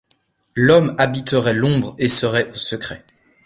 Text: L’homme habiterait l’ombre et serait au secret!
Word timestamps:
L’homme 0.55 0.95
habiterait 0.97 1.53
l’ombre 1.53 1.93
et 1.99 2.07
serait 2.07 2.49
au 2.49 2.55
secret! 2.55 3.05